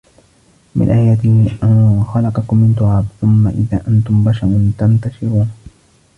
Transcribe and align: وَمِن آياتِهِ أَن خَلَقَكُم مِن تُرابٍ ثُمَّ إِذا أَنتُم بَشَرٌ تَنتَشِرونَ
وَمِن 0.75 0.89
آياتِهِ 0.89 1.57
أَن 1.63 2.03
خَلَقَكُم 2.03 2.57
مِن 2.57 2.75
تُرابٍ 2.75 3.05
ثُمَّ 3.21 3.47
إِذا 3.47 3.87
أَنتُم 3.87 4.23
بَشَرٌ 4.23 4.71
تَنتَشِرونَ 4.77 5.51